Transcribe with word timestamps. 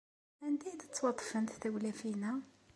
Anda 0.45 0.65
i 0.69 0.73
d-ttwaṭṭfent 0.75 1.57
tewlafin-a? 1.61 2.33